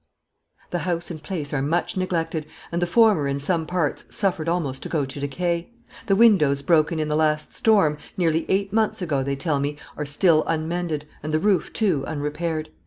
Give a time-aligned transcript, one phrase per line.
[0.71, 4.81] "The house and place are much neglected, and the former in some parts suffered almost
[4.81, 5.69] to go to decay.
[6.07, 10.07] The windows broken in the last storm, nearly eight months ago, they tell me, are
[10.07, 12.69] still unmended, and the roof, too, unrepaired.